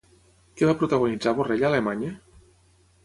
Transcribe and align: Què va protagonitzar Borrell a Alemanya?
Què 0.61 0.69
va 0.69 0.73
protagonitzar 0.79 1.35
Borrell 1.41 1.67
a 1.67 1.71
Alemanya? 1.73 2.11